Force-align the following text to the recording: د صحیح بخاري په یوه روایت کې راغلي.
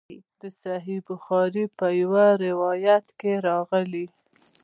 د 0.41 0.43
صحیح 0.63 0.99
بخاري 1.09 1.65
په 1.77 1.87
یوه 2.01 2.27
روایت 2.47 3.05
کې 3.19 3.31
راغلي. 3.47 4.05